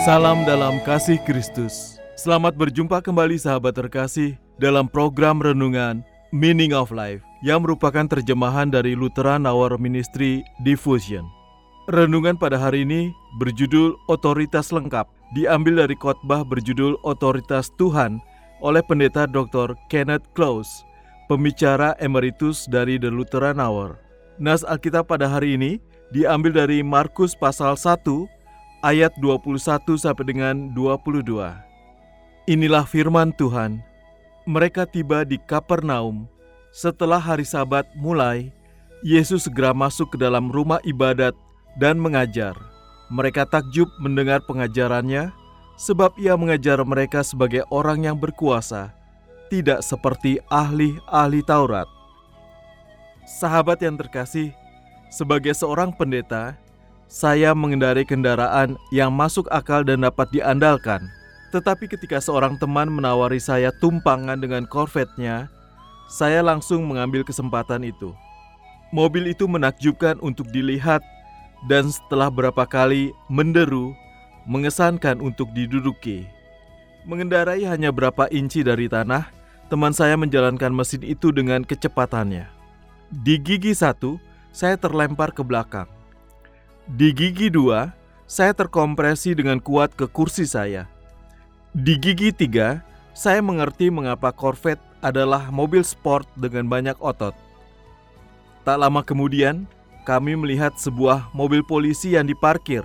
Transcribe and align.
Salam 0.00 0.48
dalam 0.48 0.80
kasih 0.80 1.20
Kristus. 1.28 2.00
Selamat 2.16 2.56
berjumpa 2.56 3.04
kembali 3.04 3.36
sahabat 3.36 3.76
terkasih 3.76 4.40
dalam 4.56 4.88
program 4.88 5.44
renungan 5.44 6.00
Meaning 6.32 6.72
of 6.72 6.88
Life 6.88 7.20
yang 7.44 7.60
merupakan 7.60 8.08
terjemahan 8.08 8.72
dari 8.72 8.96
Lutheran 8.96 9.44
Hour 9.44 9.76
Ministry 9.76 10.40
Diffusion. 10.64 11.28
Renungan 11.92 12.40
pada 12.40 12.56
hari 12.56 12.88
ini 12.88 13.12
berjudul 13.36 13.92
Otoritas 14.08 14.72
Lengkap, 14.72 15.04
diambil 15.36 15.84
dari 15.84 15.92
khotbah 16.00 16.48
berjudul 16.48 16.96
Otoritas 17.04 17.68
Tuhan 17.76 18.24
oleh 18.64 18.80
Pendeta 18.80 19.28
Dr. 19.28 19.76
Kenneth 19.92 20.24
Close, 20.32 20.80
pembicara 21.28 21.92
emeritus 22.00 22.64
dari 22.72 22.96
The 22.96 23.12
Lutheran 23.12 23.60
Hour. 23.60 24.00
Nas 24.40 24.64
Alkitab 24.64 25.12
pada 25.12 25.28
hari 25.28 25.60
ini 25.60 25.76
diambil 26.08 26.56
dari 26.64 26.80
Markus 26.80 27.36
pasal 27.36 27.76
1 27.76 28.39
ayat 28.80 29.12
21 29.20 29.84
sampai 29.96 30.24
dengan 30.24 30.72
22. 30.72 31.24
Inilah 32.48 32.84
firman 32.88 33.32
Tuhan. 33.36 33.84
Mereka 34.48 34.88
tiba 34.88 35.22
di 35.22 35.36
Kapernaum. 35.36 36.24
Setelah 36.72 37.20
hari 37.20 37.44
Sabat 37.44 37.84
mulai, 37.94 38.50
Yesus 39.04 39.48
segera 39.48 39.76
masuk 39.76 40.16
ke 40.16 40.18
dalam 40.20 40.48
rumah 40.48 40.80
ibadat 40.84 41.36
dan 41.76 42.00
mengajar. 42.00 42.56
Mereka 43.12 43.48
takjub 43.48 43.88
mendengar 44.00 44.40
pengajarannya, 44.48 45.34
sebab 45.76 46.14
ia 46.20 46.36
mengajar 46.36 46.80
mereka 46.84 47.24
sebagai 47.24 47.64
orang 47.72 48.06
yang 48.06 48.16
berkuasa, 48.16 48.92
tidak 49.50 49.82
seperti 49.82 50.38
ahli-ahli 50.48 51.42
Taurat. 51.42 51.88
Sahabat 53.26 53.82
yang 53.82 53.98
terkasih, 53.98 54.54
sebagai 55.10 55.52
seorang 55.54 55.90
pendeta, 55.90 56.54
saya 57.10 57.50
mengendarai 57.58 58.06
kendaraan 58.06 58.78
yang 58.94 59.10
masuk 59.10 59.50
akal 59.50 59.82
dan 59.82 60.06
dapat 60.06 60.30
diandalkan. 60.30 61.10
Tetapi 61.50 61.90
ketika 61.90 62.22
seorang 62.22 62.54
teman 62.62 62.86
menawari 62.86 63.42
saya 63.42 63.74
tumpangan 63.82 64.38
dengan 64.38 64.62
Corvette-nya, 64.70 65.50
saya 66.06 66.38
langsung 66.46 66.86
mengambil 66.86 67.26
kesempatan 67.26 67.82
itu. 67.82 68.14
Mobil 68.94 69.34
itu 69.34 69.50
menakjubkan 69.50 70.22
untuk 70.22 70.46
dilihat 70.54 71.02
dan 71.66 71.90
setelah 71.90 72.30
berapa 72.30 72.62
kali 72.62 73.10
menderu, 73.26 73.90
mengesankan 74.46 75.18
untuk 75.18 75.50
diduduki. 75.50 76.30
Mengendarai 77.10 77.66
hanya 77.66 77.90
berapa 77.90 78.30
inci 78.30 78.62
dari 78.62 78.86
tanah, 78.86 79.26
teman 79.66 79.90
saya 79.90 80.14
menjalankan 80.14 80.70
mesin 80.70 81.02
itu 81.02 81.34
dengan 81.34 81.66
kecepatannya. 81.66 82.46
Di 83.10 83.34
gigi 83.42 83.74
satu, 83.74 84.22
saya 84.54 84.78
terlempar 84.78 85.34
ke 85.34 85.42
belakang. 85.42 85.99
Di 86.90 87.14
gigi 87.14 87.46
dua, 87.54 87.94
saya 88.26 88.50
terkompresi 88.50 89.38
dengan 89.38 89.62
kuat 89.62 89.94
ke 89.94 90.10
kursi 90.10 90.42
saya. 90.42 90.90
Di 91.70 91.94
gigi 91.94 92.34
tiga, 92.34 92.82
saya 93.14 93.38
mengerti 93.38 93.94
mengapa 93.94 94.34
Corvette 94.34 94.82
adalah 94.98 95.54
mobil 95.54 95.86
sport 95.86 96.26
dengan 96.34 96.66
banyak 96.66 96.98
otot. 96.98 97.30
Tak 98.66 98.74
lama 98.74 99.06
kemudian, 99.06 99.70
kami 100.02 100.34
melihat 100.34 100.74
sebuah 100.82 101.30
mobil 101.30 101.62
polisi 101.62 102.18
yang 102.18 102.26
diparkir. 102.26 102.82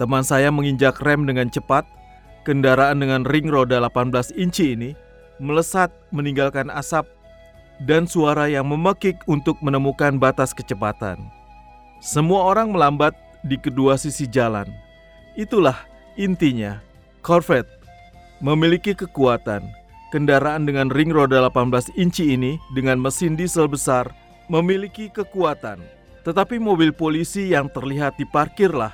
Teman 0.00 0.24
saya 0.24 0.48
menginjak 0.48 0.96
rem 1.04 1.28
dengan 1.28 1.52
cepat. 1.52 1.84
Kendaraan 2.48 3.04
dengan 3.04 3.28
ring 3.28 3.52
roda 3.52 3.84
18 3.84 4.32
inci 4.32 4.80
ini 4.80 4.96
melesat 5.44 5.92
meninggalkan 6.08 6.72
asap 6.72 7.04
dan 7.84 8.08
suara 8.08 8.48
yang 8.48 8.64
memekik 8.64 9.20
untuk 9.28 9.60
menemukan 9.60 10.16
batas 10.16 10.56
kecepatan. 10.56 11.43
Semua 12.04 12.52
orang 12.52 12.68
melambat 12.68 13.16
di 13.40 13.56
kedua 13.56 13.96
sisi 13.96 14.28
jalan. 14.28 14.68
Itulah 15.40 15.88
intinya. 16.20 16.76
Corvette 17.24 17.80
memiliki 18.44 18.92
kekuatan. 18.92 19.64
Kendaraan 20.12 20.68
dengan 20.68 20.92
ring 20.92 21.08
roda 21.08 21.40
18 21.48 21.96
inci 21.96 22.36
ini 22.36 22.60
dengan 22.76 23.00
mesin 23.00 23.40
diesel 23.40 23.72
besar 23.72 24.12
memiliki 24.52 25.08
kekuatan. 25.08 25.80
Tetapi 26.28 26.60
mobil 26.60 26.92
polisi 26.92 27.56
yang 27.56 27.72
terlihat 27.72 28.20
diparkirlah 28.20 28.92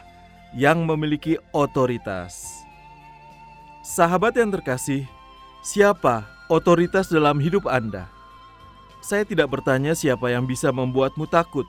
yang 0.55 0.87
memiliki 0.87 1.35
otoritas. 1.51 2.63
Sahabat 3.83 4.39
yang 4.39 4.55
terkasih, 4.55 5.03
siapa 5.67 6.31
otoritas 6.47 7.11
dalam 7.11 7.43
hidup 7.43 7.67
Anda? 7.67 8.07
Saya 9.03 9.27
tidak 9.27 9.51
bertanya 9.51 9.99
siapa 9.99 10.31
yang 10.31 10.47
bisa 10.47 10.71
membuatmu 10.71 11.27
takut 11.27 11.67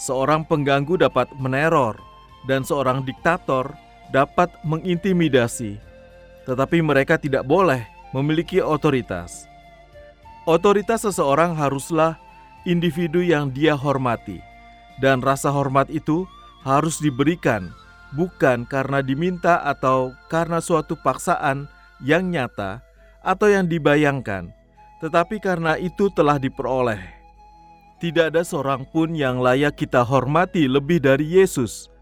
seorang 0.00 0.48
pengganggu 0.48 0.96
dapat 0.96 1.28
meneror 1.36 2.00
dan 2.48 2.64
seorang 2.64 3.04
diktator 3.04 3.76
dapat 4.08 4.48
mengintimidasi, 4.64 5.76
tetapi 6.48 6.80
mereka 6.80 7.20
tidak 7.20 7.44
boleh 7.44 7.84
memiliki 8.16 8.64
otoritas. 8.64 9.44
Otoritas 10.48 11.04
seseorang 11.04 11.52
haruslah 11.52 12.16
individu 12.64 13.20
yang 13.20 13.52
dia 13.52 13.76
hormati, 13.76 14.40
dan 15.04 15.20
rasa 15.20 15.52
hormat 15.52 15.92
itu 15.92 16.24
harus 16.64 16.96
diberikan 16.96 17.68
bukan 18.16 18.64
karena 18.64 19.04
diminta 19.04 19.60
atau 19.62 20.16
karena 20.32 20.58
suatu 20.58 20.96
paksaan 20.96 21.68
yang 22.00 22.32
nyata 22.32 22.80
atau 23.20 23.52
yang 23.52 23.68
dibayangkan, 23.68 24.48
tetapi 25.04 25.38
karena 25.38 25.76
itu 25.76 26.08
telah 26.10 26.40
diperoleh. 26.40 27.19
Tidak 28.00 28.32
ada 28.32 28.40
seorang 28.40 28.88
pun 28.88 29.12
yang 29.12 29.44
layak 29.44 29.76
kita 29.76 30.00
hormati 30.00 30.64
lebih 30.64 31.04
dari 31.04 31.36
Yesus. 31.36 31.92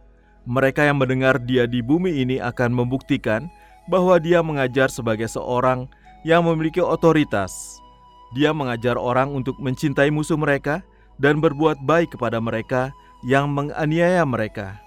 Mereka 0.46 0.86
yang 0.86 1.02
mendengar 1.02 1.42
Dia 1.42 1.66
di 1.66 1.82
bumi 1.82 2.22
ini 2.22 2.38
akan 2.38 2.70
membuktikan 2.70 3.50
bahwa 3.90 4.14
Dia 4.22 4.38
mengajar 4.38 4.94
sebagai 4.94 5.26
seorang 5.26 5.90
yang 6.22 6.46
memiliki 6.46 6.78
otoritas. 6.78 7.50
Dia 8.38 8.54
mengajar 8.54 8.94
orang 8.94 9.34
untuk 9.34 9.58
mencintai 9.58 10.14
musuh 10.14 10.38
mereka 10.38 10.86
dan 11.18 11.42
berbuat 11.42 11.82
baik 11.82 12.14
kepada 12.14 12.38
mereka 12.38 12.94
yang 13.26 13.50
menganiaya 13.50 14.22
mereka. 14.22 14.78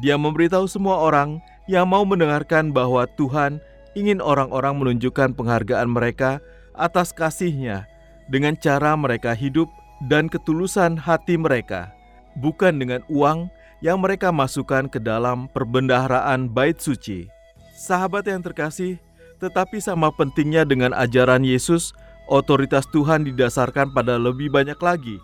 Dia 0.00 0.16
memberitahu 0.16 0.64
semua 0.64 1.04
orang 1.04 1.36
yang 1.68 1.84
mau 1.84 2.00
mendengarkan 2.08 2.72
bahwa 2.72 3.04
Tuhan 3.20 3.60
ingin 3.92 4.24
orang-orang 4.24 4.80
menunjukkan 4.80 5.36
penghargaan 5.36 5.92
mereka 5.92 6.40
atas 6.72 7.12
kasihnya 7.12 7.84
dengan 8.32 8.56
cara 8.56 8.96
mereka 8.96 9.36
hidup 9.36 9.68
dan 10.08 10.28
ketulusan 10.28 11.00
hati 11.00 11.40
mereka, 11.40 11.92
bukan 12.36 12.76
dengan 12.76 13.00
uang 13.08 13.48
yang 13.80 14.00
mereka 14.00 14.32
masukkan 14.32 14.88
ke 14.88 15.00
dalam 15.00 15.48
perbendaharaan 15.52 16.48
bait 16.48 16.80
suci. 16.80 17.28
Sahabat 17.74 18.24
yang 18.28 18.40
terkasih, 18.40 18.96
tetapi 19.42 19.82
sama 19.82 20.08
pentingnya 20.14 20.64
dengan 20.64 20.96
ajaran 20.96 21.44
Yesus, 21.44 21.92
otoritas 22.30 22.88
Tuhan 22.92 23.28
didasarkan 23.28 23.92
pada 23.92 24.16
lebih 24.16 24.48
banyak 24.48 24.78
lagi. 24.80 25.20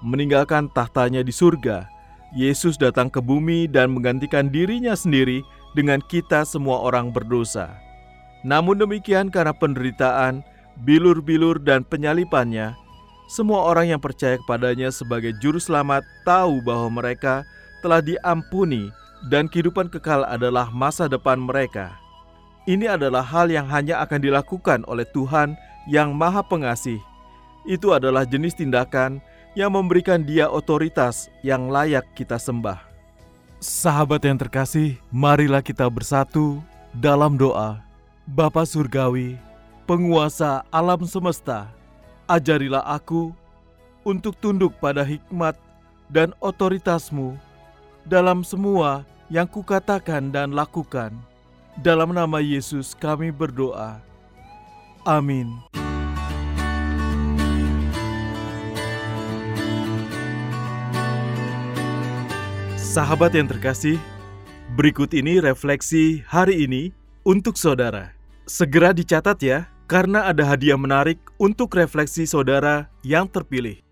Meninggalkan 0.00 0.72
tahtanya 0.72 1.20
di 1.20 1.32
surga, 1.34 1.84
Yesus 2.32 2.80
datang 2.80 3.12
ke 3.12 3.20
bumi 3.20 3.68
dan 3.68 3.92
menggantikan 3.92 4.48
dirinya 4.48 4.96
sendiri 4.96 5.44
dengan 5.76 6.00
kita 6.08 6.46
semua 6.46 6.80
orang 6.80 7.12
berdosa. 7.12 7.68
Namun 8.40 8.80
demikian 8.80 9.28
karena 9.28 9.52
penderitaan, 9.52 10.40
bilur-bilur 10.86 11.60
dan 11.60 11.84
penyalipannya, 11.84 12.72
semua 13.30 13.62
orang 13.62 13.94
yang 13.94 14.02
percaya 14.02 14.42
kepadanya 14.42 14.90
sebagai 14.90 15.30
juru 15.38 15.62
selamat 15.62 16.02
tahu 16.26 16.58
bahwa 16.66 16.98
mereka 16.98 17.46
telah 17.78 18.02
diampuni 18.02 18.90
dan 19.30 19.46
kehidupan 19.46 19.86
kekal 19.86 20.26
adalah 20.26 20.66
masa 20.74 21.06
depan 21.06 21.38
mereka. 21.38 21.94
Ini 22.66 22.98
adalah 22.98 23.22
hal 23.22 23.46
yang 23.46 23.70
hanya 23.70 24.02
akan 24.02 24.18
dilakukan 24.18 24.82
oleh 24.90 25.06
Tuhan 25.14 25.54
yang 25.86 26.10
Maha 26.10 26.42
Pengasih. 26.42 26.98
Itu 27.62 27.94
adalah 27.94 28.26
jenis 28.26 28.58
tindakan 28.58 29.22
yang 29.54 29.78
memberikan 29.78 30.26
dia 30.26 30.50
otoritas 30.50 31.30
yang 31.46 31.70
layak 31.70 32.02
kita 32.18 32.34
sembah. 32.34 32.82
Sahabat 33.62 34.26
yang 34.26 34.42
terkasih, 34.42 34.98
marilah 35.14 35.62
kita 35.62 35.86
bersatu 35.86 36.58
dalam 36.90 37.38
doa. 37.38 37.78
Bapa 38.26 38.66
Surgawi, 38.66 39.38
penguasa 39.86 40.66
alam 40.72 41.02
semesta, 41.06 41.70
ajarilah 42.30 42.86
aku 42.86 43.34
untuk 44.06 44.38
tunduk 44.38 44.78
pada 44.78 45.02
hikmat 45.02 45.58
dan 46.06 46.30
otoritasmu 46.38 47.34
dalam 48.06 48.46
semua 48.46 49.02
yang 49.26 49.50
kukatakan 49.50 50.30
dan 50.30 50.54
lakukan. 50.54 51.10
Dalam 51.82 52.14
nama 52.14 52.38
Yesus 52.38 52.94
kami 52.94 53.34
berdoa. 53.34 53.98
Amin. 55.02 55.58
Sahabat 62.74 63.38
yang 63.38 63.46
terkasih, 63.46 64.02
berikut 64.74 65.14
ini 65.14 65.38
refleksi 65.38 66.26
hari 66.26 66.66
ini 66.66 66.90
untuk 67.22 67.54
saudara. 67.54 68.10
Segera 68.50 68.90
dicatat 68.90 69.38
ya, 69.38 69.70
karena 69.90 70.30
ada 70.30 70.46
hadiah 70.46 70.78
menarik 70.78 71.18
untuk 71.34 71.74
refleksi 71.74 72.22
saudara 72.22 72.86
yang 73.02 73.26
terpilih. 73.26 73.82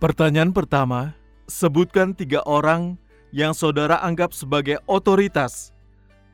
Pertanyaan 0.00 0.56
pertama, 0.56 1.12
sebutkan 1.44 2.16
tiga 2.16 2.40
orang 2.48 2.96
yang 3.28 3.52
saudara 3.52 4.00
anggap 4.00 4.32
sebagai 4.32 4.80
otoritas. 4.88 5.76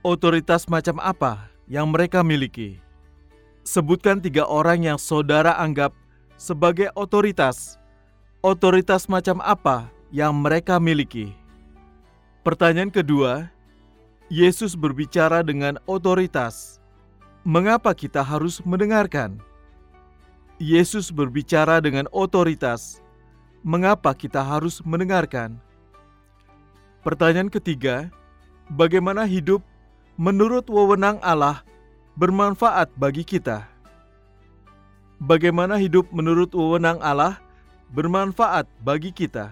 Otoritas 0.07 0.71
macam 0.71 1.03
apa 1.03 1.51
yang 1.67 1.91
mereka 1.91 2.23
miliki? 2.23 2.79
Sebutkan 3.67 4.23
tiga 4.23 4.47
orang 4.47 4.87
yang 4.87 4.99
saudara 4.99 5.59
anggap 5.59 5.91
sebagai 6.39 6.95
otoritas. 6.95 7.83
Otoritas 8.47 9.11
macam 9.11 9.43
apa 9.43 9.91
yang 10.15 10.39
mereka 10.39 10.79
miliki? 10.79 11.35
Pertanyaan 12.47 12.95
kedua, 12.95 13.51
Yesus 14.31 14.79
berbicara 14.79 15.43
dengan 15.43 15.77
otoritas. 15.85 16.80
Mengapa 17.41 17.97
kita 17.97 18.21
harus 18.21 18.61
mendengarkan? 18.69 19.41
Yesus 20.61 21.09
berbicara 21.09 21.81
dengan 21.81 22.05
otoritas. 22.13 23.01
Mengapa 23.65 24.13
kita 24.13 24.45
harus 24.45 24.85
mendengarkan? 24.85 25.57
Pertanyaan 27.01 27.49
ketiga, 27.49 28.13
bagaimana 28.69 29.25
hidup 29.25 29.65
menurut 30.21 30.69
wewenang 30.69 31.17
Allah 31.25 31.65
bermanfaat 32.13 32.93
bagi 33.01 33.25
kita? 33.25 33.65
Bagaimana 35.17 35.81
hidup 35.81 36.13
menurut 36.13 36.53
wewenang 36.53 37.01
Allah 37.01 37.41
bermanfaat 37.89 38.69
bagi 38.85 39.17
kita? 39.17 39.49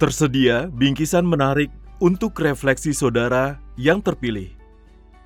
Tersedia 0.00 0.72
bingkisan 0.72 1.28
menarik 1.28 1.68
untuk 2.00 2.32
refleksi 2.40 2.96
saudara 2.96 3.60
yang 3.76 4.00
terpilih. 4.00 4.55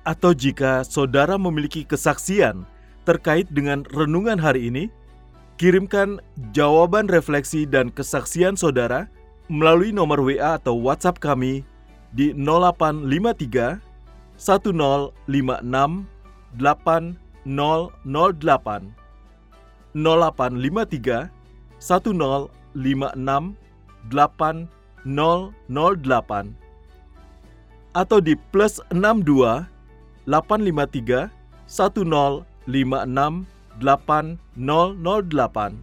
Atau 0.01 0.33
jika 0.33 0.81
saudara 0.81 1.37
memiliki 1.37 1.85
kesaksian 1.85 2.65
terkait 3.05 3.45
dengan 3.53 3.85
renungan 3.93 4.41
hari 4.41 4.73
ini, 4.73 4.89
kirimkan 5.61 6.17
jawaban 6.57 7.05
refleksi 7.05 7.69
dan 7.69 7.93
kesaksian 7.93 8.57
saudara 8.57 9.05
melalui 9.45 9.93
nomor 9.93 10.25
WA 10.25 10.57
atau 10.57 10.73
WhatsApp 10.73 11.21
kami 11.21 11.61
di 12.17 12.33
0853 12.33 13.77
1056 14.41 15.13
8008 16.57 18.89
0853 19.93 21.29
1056 21.77 22.49
8008 24.09 26.57
atau 27.91 28.23
di 28.23 28.39
plus 28.49 28.79
62 28.89 29.67
853 30.25 31.29
1056 31.67 33.45
8008 33.79 35.75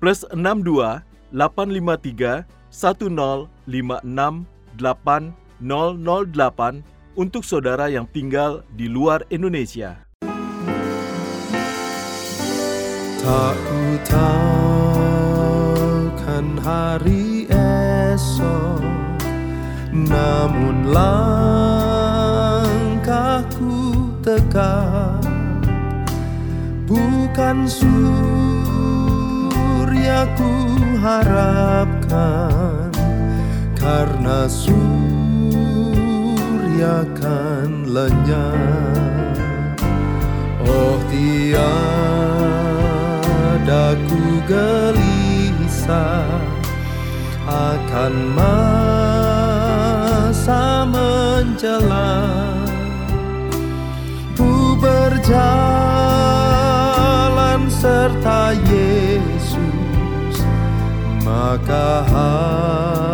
plus 0.00 0.24
62 0.32 1.02
853 1.32 2.44
1056 2.70 4.44
8008 4.74 6.82
untuk 7.14 7.46
saudara 7.46 7.86
yang 7.86 8.10
tinggal 8.10 8.66
di 8.74 8.90
luar 8.90 9.22
Indonesia. 9.30 10.02
Tak 13.24 13.56
ku 13.56 13.96
tahu 14.04 15.08
kan 16.20 16.60
hari 16.60 17.48
esok 17.48 18.84
Namun 19.94 20.90
langkahku 23.44 24.08
tegak 24.24 25.20
Bukan 26.84 27.68
surya 27.68 27.88
ku 30.36 30.52
harapkan 31.00 32.92
Karena 33.76 34.48
surya 34.48 35.04
kan 37.12 37.84
lenyap. 37.84 39.76
Oh 40.64 40.96
tiada 41.12 41.62
ku 44.08 44.40
gelisah 44.48 46.24
akan 47.44 48.12
masa 48.32 49.12
menjelang 50.88 52.63
कहा 61.68 63.13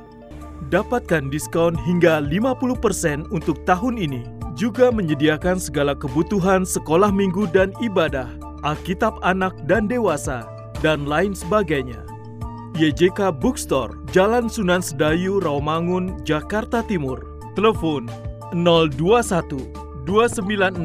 Dapatkan 0.68 1.32
diskon 1.32 1.80
hingga 1.80 2.20
50% 2.20 3.32
untuk 3.32 3.64
tahun 3.64 3.96
ini. 3.96 4.38
Juga 4.60 4.92
menyediakan 4.92 5.56
segala 5.56 5.96
kebutuhan 5.96 6.68
sekolah 6.68 7.16
minggu 7.16 7.48
dan 7.56 7.72
ibadah, 7.80 8.28
Alkitab 8.68 9.16
anak 9.24 9.56
dan 9.63 9.88
dewasa, 9.88 10.44
dan 10.84 11.08
lain 11.08 11.32
sebagainya. 11.32 12.04
YJK 12.75 13.39
Bookstore, 13.39 13.96
Jalan 14.12 14.51
Sunan 14.51 14.84
Sedayu, 14.84 15.39
Rawamangun, 15.39 16.20
Jakarta 16.28 16.84
Timur. 16.84 17.24
Telepon 17.56 18.12
021 18.51 19.00
296 20.04 20.84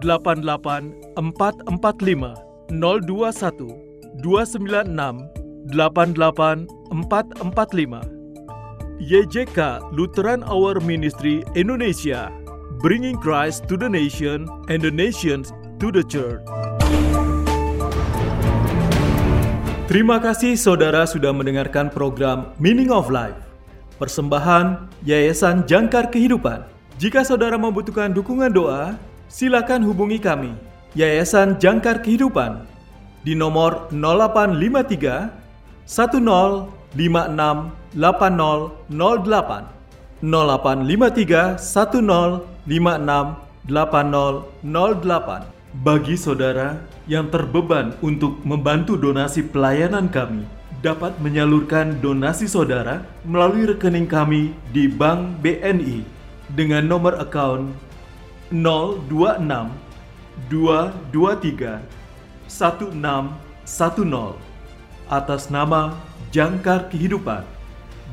88 0.00 1.20
445 1.20 2.40
021 2.72 4.16
296 4.24 4.96
88 5.68 6.64
445 6.88 8.00
YJK 9.00 9.58
Lutheran 9.92 10.40
Hour 10.44 10.80
Ministry 10.80 11.44
Indonesia 11.56 12.32
Bringing 12.80 13.20
Christ 13.20 13.68
to 13.68 13.76
the 13.76 13.92
nation 13.92 14.48
and 14.72 14.80
the 14.80 14.88
nations 14.88 15.52
to 15.84 15.92
the 15.92 16.00
church. 16.00 16.40
Terima 19.84 20.16
kasih 20.16 20.56
saudara 20.56 21.04
sudah 21.04 21.28
mendengarkan 21.28 21.92
program 21.92 22.56
Meaning 22.56 22.88
of 22.88 23.12
Life 23.12 23.36
Persembahan 24.00 24.88
Yayasan 25.04 25.68
Jangkar 25.68 26.08
Kehidupan. 26.08 26.64
Jika 26.96 27.20
saudara 27.20 27.60
membutuhkan 27.60 28.16
dukungan 28.16 28.48
doa, 28.48 28.96
silakan 29.28 29.84
hubungi 29.84 30.16
kami 30.16 30.56
Yayasan 30.96 31.60
Jangkar 31.60 32.00
Kehidupan 32.00 32.64
di 33.28 33.36
nomor 33.36 33.92
0853 33.92 35.84
1056 35.84 36.96
8008 36.96 39.68
0853 40.24 41.60
1056 41.60 42.50
8008 42.70 43.66
bagi 45.82 46.14
saudara 46.14 46.78
yang 47.10 47.26
terbeban 47.26 47.98
untuk 47.98 48.38
membantu 48.46 48.94
donasi 48.94 49.42
pelayanan 49.42 50.06
kami 50.06 50.46
dapat 50.78 51.18
menyalurkan 51.18 51.98
donasi 51.98 52.46
saudara 52.46 53.02
melalui 53.26 53.66
rekening 53.66 54.06
kami 54.06 54.54
di 54.70 54.86
Bank 54.86 55.42
BNI 55.42 56.06
dengan 56.54 56.86
nomor 56.86 57.18
account 57.18 57.74
026 58.54 59.50
223 60.46 61.82
1610 62.46 64.38
atas 65.10 65.50
nama 65.50 65.90
Jangkar 66.30 66.86
Kehidupan. 66.86 67.42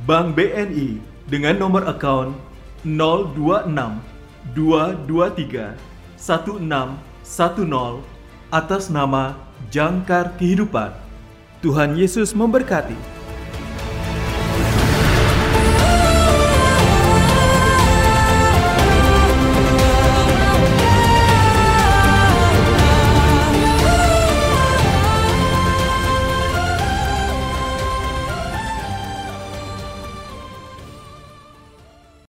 Bank 0.09 0.33
BNI 0.33 0.97
dengan 1.29 1.61
nomor 1.61 1.85
account 1.85 2.33
026 2.81 4.16
223 4.55 5.75
1610 6.15 8.03
atas 8.53 8.87
nama 8.87 9.35
Jangkar 9.73 10.37
Kehidupan. 10.39 10.95
Tuhan 11.59 11.97
Yesus 11.97 12.31
memberkati. 12.37 13.16